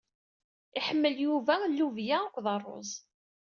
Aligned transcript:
Iḥemmel 0.77 1.15
Yuba 1.25 1.55
llubya 1.75 2.17
akked 2.23 2.45
ṛṛuz. 2.57 2.91